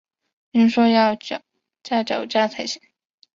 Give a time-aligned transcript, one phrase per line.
[0.51, 1.43] 听说要架
[2.01, 2.81] 脚架才行